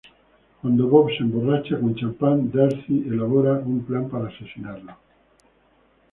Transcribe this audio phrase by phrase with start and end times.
[0.63, 4.97] Cuando Bob se emborracha con champán, Darcy elabora un plan para asesinarlo.